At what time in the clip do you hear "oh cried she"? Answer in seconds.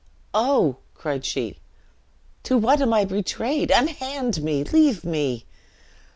0.33-1.59